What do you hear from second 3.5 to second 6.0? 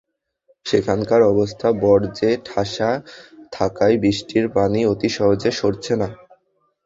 থাকায় বৃষ্টির পানি অতি সহজে সরছে